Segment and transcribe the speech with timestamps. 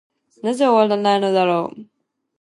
[0.41, 1.85] なぜ終わないのだろう。